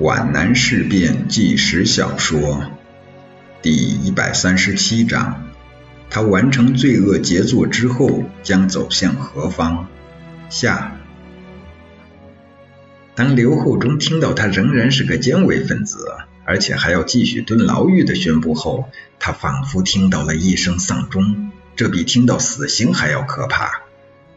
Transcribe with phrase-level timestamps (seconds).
[0.00, 2.70] 皖南事变纪实小说
[3.62, 5.48] 第一百三十七章：
[6.08, 9.88] 他完成罪恶杰作之后将走向何方？
[10.48, 10.96] 下。
[13.16, 15.98] 当刘厚忠听到他仍然是个奸伪分子，
[16.44, 23.87] 而且还要继续蹲牢狱的宣布后，他仿佛听到了一声丧钟，这比听到死刑还要可怕。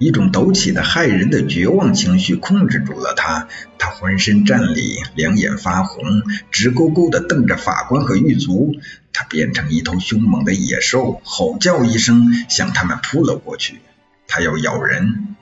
[0.01, 8.73] 一种陡起的骇人的绝望情绪控制住了他，他浑身战栗，两眼发红，直勾勾地瞪着法官和狱卒。
[9.13, 13.79] 他变成一头凶猛的野兽，吼叫一声，向他们扑了过去。
[14.27, 15.35] 他要咬人。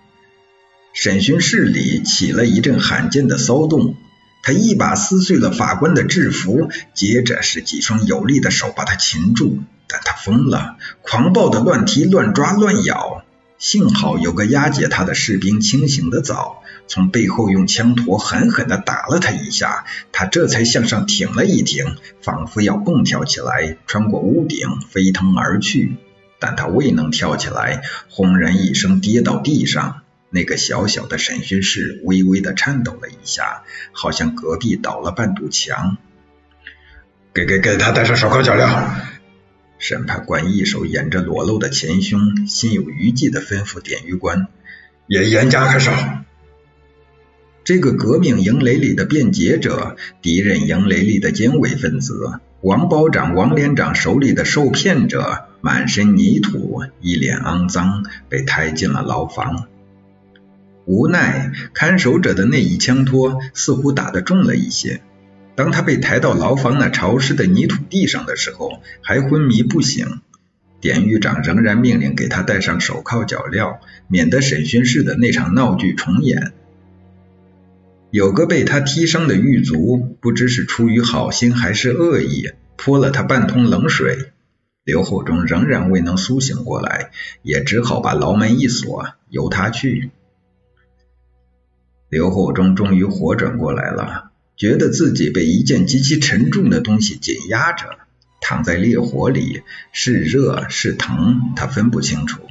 [0.92, 3.96] 审讯室里起了一阵罕见的骚动。
[4.44, 9.60] 他一把撕碎了法官的制服，接着是几双有力的手把他擒住。
[9.88, 13.24] 但他疯了，狂暴的乱踢、乱抓、乱咬。
[13.60, 25.98] 幸好有个押解他的士兵清醒的早，从背后用枪托狠狠地打了他一下，他这才向上挺了一挺，仿佛要蹦跳起来，穿过屋顶飞腾而去。
[26.40, 30.04] 但他未能跳起来，轰然一声跌到地上。
[30.30, 35.98] 那个小小的审讯室微微的颤抖了一下，好像隔壁倒了半堵墙。
[37.34, 39.19] 给给给他戴上手铐脚镣。
[39.80, 44.48] 审判官一手掩着裸露的前胸，心有余悸的吩咐典狱官
[45.08, 45.92] ：“也严加看守。”
[47.64, 59.68] 这个革命营垒里的辩解者，敌人营垒里的奸伪分子，王保长、王连长手里的受骗者，满身泥土，一脸肮脏，被抬进了牢房。
[60.86, 65.02] 无奈，看守者的那一枪托似乎打得重了一些。
[65.60, 70.22] 当他被抬到牢房那潮湿的泥土地上的时候，还昏迷不醒。
[70.80, 76.54] 典狱长仍然命令给他戴上手铐脚镣，免得审讯室的那场闹剧重演。
[78.10, 84.32] 有个被他踢伤的狱卒，不知是出于好心还是恶意，泼了他半桶冷水。
[84.86, 87.12] 刘厚忠仍然未能苏醒过来，
[87.42, 90.10] 也只好把牢门一锁，由他去。
[92.08, 94.29] 刘厚忠终于活转过来了。
[94.60, 97.98] 觉得自己被一件极其沉重的东西紧压着，
[98.42, 99.62] 躺在烈火里，
[99.94, 102.42] 是热是疼，他分不清楚。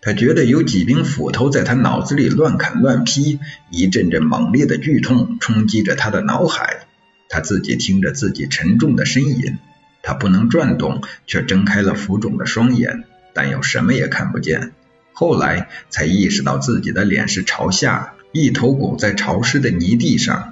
[0.00, 3.38] 他觉得有几柄斧头在他脑子里乱砍乱劈，
[3.70, 6.86] 一阵阵猛烈的剧痛冲击着他的脑海。
[7.28, 9.58] 他自己听着自己沉重的呻吟，
[10.02, 14.72] 他不能转动，却睁开了浮肿的双眼，但又什么也看不见。
[15.12, 20.51] 后来才意识到自己的脸是朝下，一头拱在潮湿的泥地上。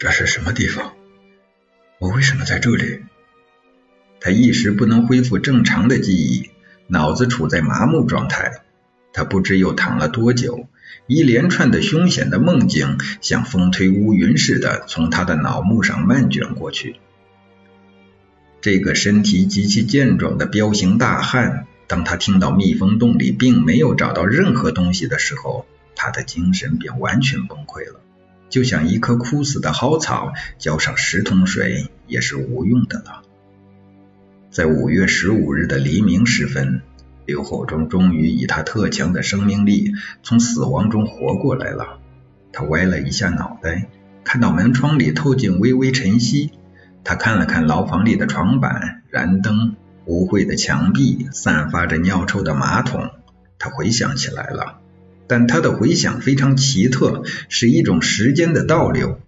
[0.00, 0.94] 这是什么地方？
[1.98, 3.00] 我为什么在这里？
[4.18, 6.48] 他一时不能恢复正常的记忆，
[6.86, 8.62] 脑子处在麻木状态。
[9.12, 10.66] 他不知又躺了多久，
[11.06, 16.96] 一连串的凶险的梦境像风推乌云似的从他的脑幕上漫卷过去。
[18.62, 28.00] 这个身体极其健壮的彪形大汉，当他听到蜜蜂洞里并没有找到任何东西的时候，他的精神便完全崩溃了。
[28.50, 33.22] 就像一棵枯死的蒿草，浇上十桶水也是无用的了。
[34.50, 36.82] 在五月十五日的黎明时分，
[37.24, 39.92] 刘厚忠终于以他特强的生命力
[40.24, 42.00] 从死亡中活过来了。
[42.52, 43.86] 他歪了一下脑袋，
[44.24, 46.50] 看到门窗里透进微微晨曦。
[47.04, 53.08] 他看了看牢房里的床板、燃灯、污秽的墙壁、散发着尿臭的马桶，
[53.60, 54.79] 他回想起来了。
[55.30, 59.20] 但他的回想非常奇特，是一种时间的倒流。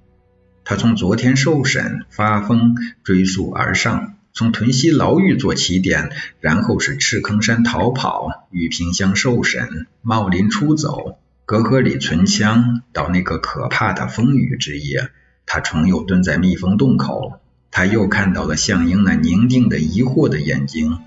[0.64, 2.74] 他从昨天受审发疯
[3.04, 15.10] 追溯而上，从屯溪牢狱做起点，然后是赤坑山逃跑、玉屏乡受审、茂林出走、隔河里存枪，到那个可怕的风雨之夜，
[15.46, 17.38] 他重又蹲在蜜蜂洞口，
[17.70, 20.98] 他又看到了向英那宁静的疑惑的眼睛。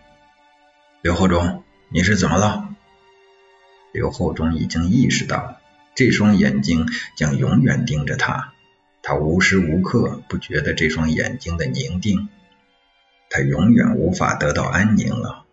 [1.02, 2.65] 刘厚忠，你是怎么了？
[3.96, 5.58] 刘厚忠已经意识到，
[5.96, 8.52] 这双眼睛将永远盯着他。
[9.02, 12.28] 他无时无刻不觉得这双眼睛的凝定，
[13.30, 15.46] 他永远无法得到安宁了。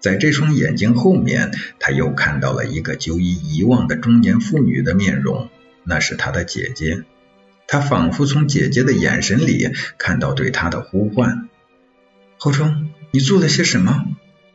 [0.00, 5.50] 在这双眼睛后面，他又看到了一个久已遗忘的中年妇女的面容，
[5.82, 7.04] 那是他的姐姐。
[7.66, 11.50] 他仿佛从姐姐的眼神里看到对他的呼唤
[12.38, 14.06] ：“厚忠，你做了些什么？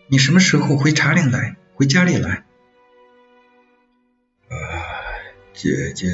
[0.07, 1.57] 你什么时候回茶陵来？
[1.75, 2.45] 回家里来？”
[5.53, 6.07] 姐姐，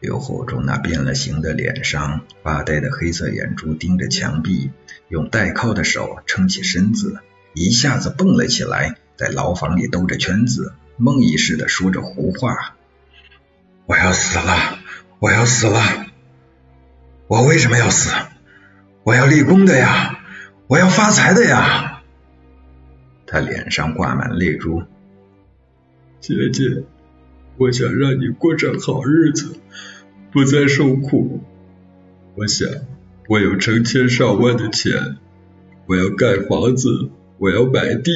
[0.00, 4.70] 刘厚忠那变了形的脸上，发呆的黑色眼珠盯着墙壁，
[5.08, 7.20] 用带铐的手撑起身子，
[7.54, 12.74] 一下子蹦了起来，在牢房里兜着圈子，梦呓似的说着胡话。
[13.86, 14.78] 我要死了，
[15.20, 15.80] 我要死了！
[17.26, 18.10] 我为什么要死？
[19.04, 20.18] 我要立功的呀！
[20.66, 22.02] 我要发财的呀！
[23.26, 24.82] 他脸上挂满泪珠。
[26.20, 26.84] 姐姐，
[27.58, 29.56] 我想让你过上好日子，
[30.30, 31.42] 不再受苦。
[32.36, 32.68] 我想，
[33.28, 35.16] 我有成千上万的钱，
[35.86, 38.12] 我要盖房子，我要买地，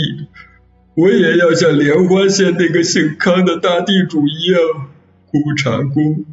[0.95, 4.61] 我也要像莲花县那个姓康的大地主一样
[5.27, 6.25] 雇茶工。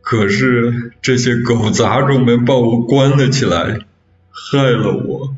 [0.00, 3.80] 可是这些狗杂种们把我关了起来，
[4.30, 5.36] 害了我。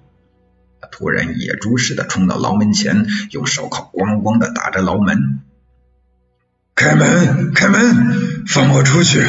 [0.80, 5.40] 他突然野猪似的冲到牢门前，用手铐咣咣的打着牢门。
[6.74, 9.24] 开门，开门，放我出去！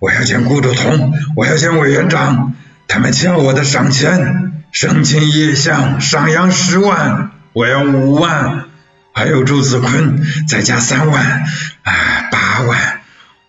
[0.00, 2.54] 我要见顾祝同，我要见委员长，
[2.88, 8.66] 他们欠我的赏钱，生擒叶相，赏洋十万，我要五万，
[9.12, 11.44] 还有朱子坤，再加三万，
[11.82, 13.00] 啊，八万，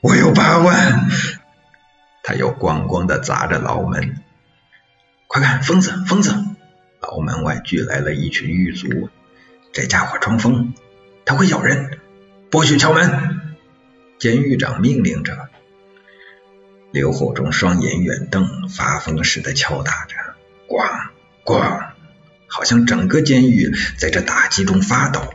[0.01, 1.09] 我有八万！
[2.23, 4.17] 他又咣咣的砸着牢门。
[5.25, 6.35] 快看，疯子，疯子！
[7.01, 9.09] 牢门外聚来了一群狱卒，
[9.73, 10.73] 这家伙装疯，
[11.25, 11.97] 他会咬人，
[12.51, 13.41] 不许敲门！
[14.17, 15.49] 监狱长命令着，
[16.91, 20.15] 刘厚忠双眼远瞪，发疯似的敲打着，
[20.67, 21.09] 咣
[21.45, 21.89] 咣，
[22.47, 25.31] 好像整个监狱在这打击中发抖。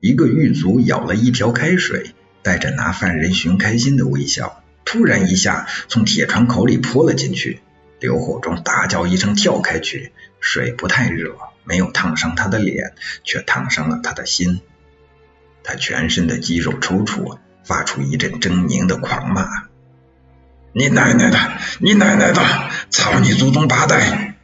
[0.00, 7.60] 一个狱卒舀了一瓢开水，带着拿犯人寻开心的微笑，突然一下从铁窗口里泼了进去。
[8.00, 14.60] 刘厚忠大叫一声，跳开去，水不太热，没有烫伤他的脸，却烫伤了他的心。
[15.66, 17.36] 他全身的肌肉抽搐。
[17.66, 19.44] 发出一阵狰狞的狂骂
[20.72, 21.38] ：“你奶奶的！
[21.80, 22.40] 你奶奶的！
[22.90, 24.36] 操你祖宗八代！”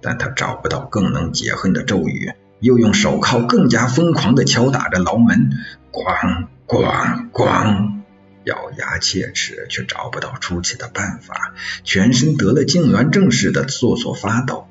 [0.00, 5.50] 但他找不到更能解恨的咒语，又用手铐更加疯狂地敲打着牢门，
[5.92, 8.00] 咣咣咣，
[8.44, 11.52] 咬牙切齿，却找不到出气的办法，
[11.84, 14.66] 全身得了痉挛症似的瑟瑟发抖。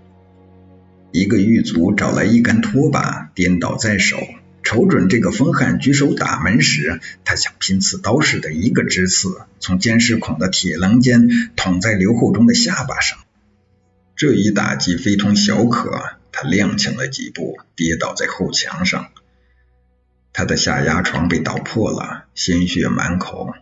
[1.12, 4.18] 一个狱卒找来一根拖把，颠倒在手。
[4.64, 13.18] 瞅准这个疯汉举手打门时，他像拼刺刀似的，一个直刺，从监视孔的铁棱间捅在刘厚忠的下巴上。
[14.16, 15.92] 这一打击非同小可，
[16.32, 19.08] 他踉跄了几步，跌倒在后墙上。
[20.32, 23.54] 他的下牙床被捣破了，鲜血满口。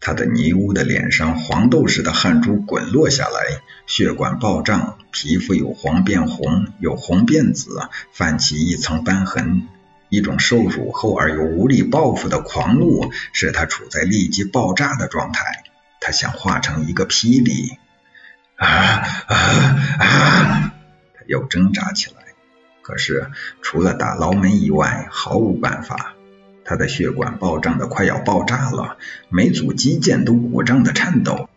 [0.00, 7.80] 他的泥污的脸上，黄豆似的汗珠滚落下来，血管暴胀，皮肤由黄变红，由红变紫，
[8.12, 9.68] 泛起一层斑痕。
[10.08, 15.64] 一种受辱后而又无力报复的狂怒，使他处在立即爆炸的状态。
[16.00, 17.76] 他想化成一个霹雳，
[18.56, 19.36] 啊啊
[19.98, 20.74] 啊！
[21.14, 22.22] 他又挣扎起来，
[22.82, 23.30] 可是
[23.62, 26.14] 除了打牢门以外，毫无办法。
[26.64, 31.48] 他的血管暴胀的快要爆炸了，每组肌腱都鼓胀的颤抖。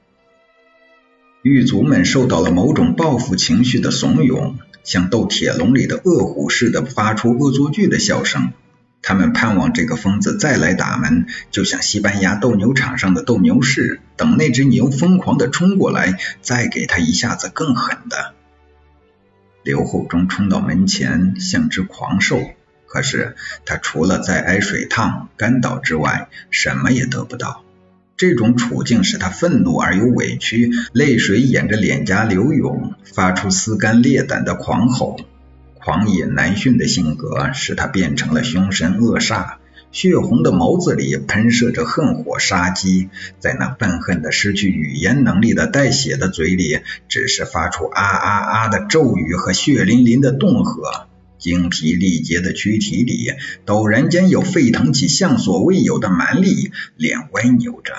[1.41, 4.55] 狱卒们受到了某种报复情绪的怂恿。
[4.83, 8.51] 像斗铁笼里的恶虎似的发出恶作剧的笑声，
[9.03, 18.33] 他们盼望这个疯子再来打门，就像西班牙斗牛场上的斗牛士，等那只牛疯狂的冲过来，再给他一下子更狠的。
[19.61, 22.41] 刘厚忠冲到门前，像只狂兽，
[22.87, 23.35] 可是
[23.65, 27.63] 他除了在挨水烫、干倒之外，什么也得不到。
[28.21, 35.17] 这种处境使他愤怒而又委屈，泪水沿着脸颊流涌，发出撕肝裂胆的狂吼。
[35.73, 39.53] 狂野难驯的性格使他变成了凶神恶煞，
[39.91, 43.09] 血红的眸子里喷射着恨火杀机，
[43.39, 51.07] 在那愤恨的失去语言能力的带血的嘴里，只是发出啊啊啊的咒语和血淋淋的恫吓。
[51.41, 53.33] 精疲力竭的躯体里，
[53.65, 57.93] 陡然间又沸腾起向所未有的蛮力，脸歪扭着，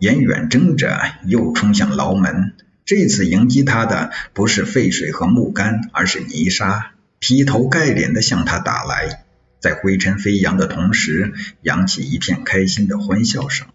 [0.00, 2.54] 眼远睁着，又冲向牢门。
[2.84, 9.24] 这次迎击他的不是沸水和木杆，而是泥沙，劈头盖脸的向他打来。
[9.60, 13.66] 在灰尘飞扬的同时，扬起一片开心的欢笑声。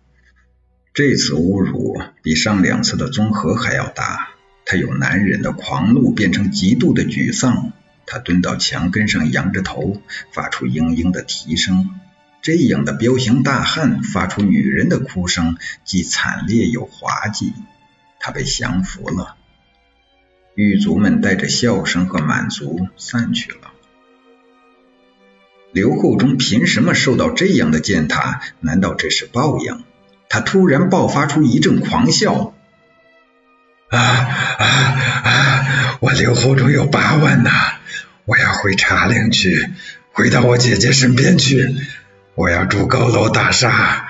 [0.93, 4.29] 这次侮辱比上两次的综合还要大。
[4.65, 7.73] 他由男人的狂怒变成极度的沮丧。
[8.05, 11.99] 他蹲到墙根上，仰着头，发出嘤嘤的啼声。
[12.41, 17.53] 这样的彪形大汉发出女人的哭声，既惨烈又滑稽。
[18.19, 19.35] 他被降服了。
[20.55, 23.71] 狱卒们带着笑声和满足散去了。
[25.71, 28.41] 刘厚忠凭什么受到这样的践踏？
[28.59, 29.83] 难道这是报应？
[30.29, 32.53] 他突然爆发出一阵狂笑。
[33.97, 34.65] 啊啊
[35.23, 35.97] 啊！
[35.99, 37.51] 我刘厚忠有八万呐！
[38.25, 39.69] 我要回茶陵去，
[40.13, 41.75] 回到我姐姐身边去。
[42.35, 44.07] 我要住高楼大厦，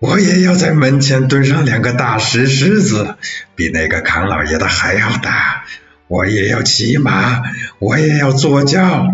[0.00, 3.16] 我也要在门前蹲上两个大石狮子，
[3.54, 5.64] 比那个康老爷的还要大。
[6.08, 7.42] 我也要骑马，
[7.78, 9.06] 我也要坐轿，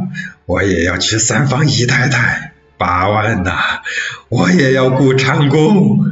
[0.46, 2.45] 我也要娶三房姨太太。
[2.78, 3.52] 八万呐！
[4.28, 6.04] 我也要雇长工。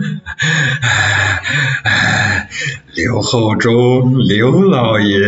[2.94, 5.18] 刘厚忠，刘老爷。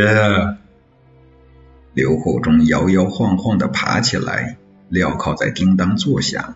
[1.92, 4.56] 刘厚忠摇摇晃晃的爬起来，
[4.90, 6.54] 镣铐在叮当作响。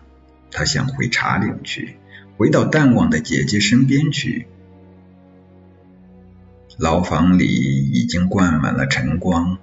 [0.51, 1.97] 他想回茶岭去，
[2.37, 4.47] 回到淡忘的姐姐身边去。
[6.77, 9.57] 牢房里已经灌满了晨光，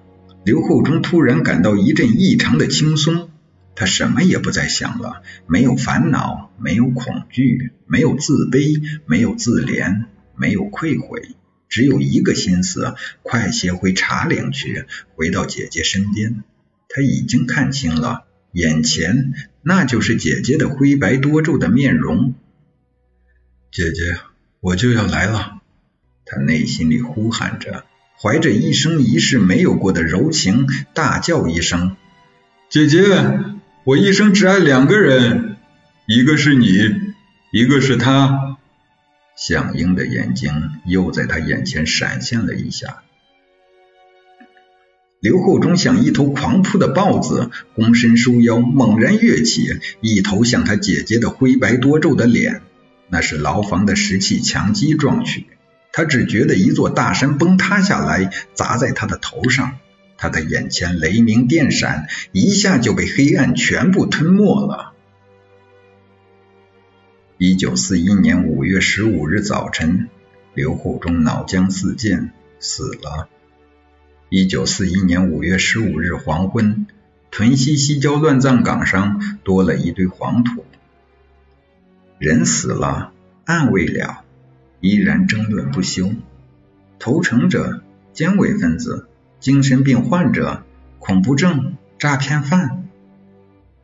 [0.44, 3.30] 刘厚忠突然感到一阵异常的轻松。
[3.78, 11.36] 他什么也不再想了，没有烦恼，没有恐惧，没有自卑，没有自怜，没有愧悔，
[11.68, 16.42] 只有一个心思：快些回茶岭去，回到姐姐身边。
[16.88, 19.32] 他已经看清了，眼前
[19.62, 22.34] 那就是姐姐的灰白多皱的面容。
[23.70, 24.18] 姐姐，
[24.58, 25.60] 我就要来了！
[26.24, 27.84] 他内心里呼喊着，
[28.20, 31.96] 怀着一生一世没有过的柔情，大叫一声
[32.68, 32.98] ：“姐姐！”
[33.88, 35.56] 我一生只爱两个人，
[36.04, 36.68] 一个是你，
[37.50, 38.58] 一个是他。
[39.34, 40.52] 向英的眼睛
[40.84, 42.98] 又在他眼前闪现了一下。
[45.20, 52.60] 刘厚忠像一头狂扑的豹子，躬身收腰，猛然跃起，一头向他姐姐的灰白多皱的脸。
[53.08, 55.46] 那是牢房的石砌墙基撞去，
[55.94, 59.78] 他只觉得一座大山崩塌下来，砸在他的头上。
[60.18, 64.92] 他的眼前雷鸣电闪，一下就被黑暗全部吞没了。
[67.38, 70.08] 一九四一年五月十五日早晨，
[70.54, 73.28] 刘厚忠脑浆四溅，死了。
[74.28, 76.88] 一九四一年五月十五日黄昏，
[77.30, 80.64] 屯溪西郊乱葬岗上多了一堆黄土。
[82.18, 83.12] 人死了，
[83.44, 84.24] 案未了，
[84.80, 86.10] 依然争论不休。
[86.98, 87.82] 投诚者，
[88.12, 89.06] 奸伪分子。
[89.40, 90.64] 精神病患者、
[90.98, 92.88] 恐怖症、诈骗犯。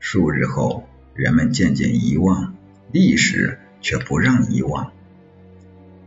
[0.00, 2.54] 数日后，人们渐渐遗忘，
[2.90, 4.90] 历史却不让遗忘。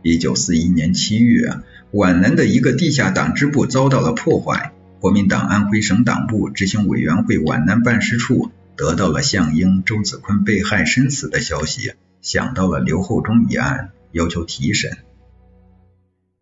[0.02, 14.98] 一九四一年七月，皖南的一个地下党支部遭到了破坏，国民党安徽省党部执行委员会皖南办事处得到了项英、周子坤被害身死的消息，想到了刘厚忠一案，要求提审。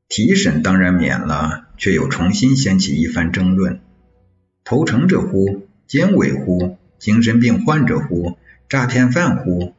[0.08, 3.80] 提审当然免了，却又重新掀起一番争论。
[4.64, 5.68] 投诚者乎？
[5.86, 6.78] 奸伪乎？
[6.98, 8.38] 精神病患者乎？
[8.68, 9.74] 诈骗犯乎？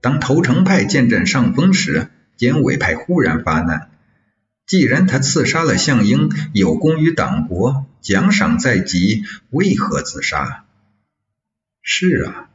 [0.00, 3.90] 当投诚派渐占上风时，奸伪派忽然发难。
[4.66, 10.64] 既然他刺杀了项英，有功于党国，奖赏在即，为何自杀？
[11.82, 12.48] 是啊，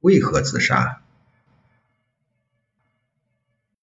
[0.00, 1.01] 为何自杀？